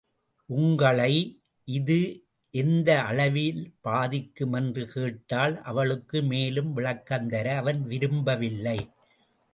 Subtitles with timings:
[0.49, 1.13] உங்களை
[1.67, 1.97] இது
[2.53, 4.53] எந்த அளவில் பாதிக்கும்?
[4.53, 8.79] என்று கேட்டாள் அவளுக்கு மேலும் விளக்கம் தர அவன் விரும்ப வில்லை.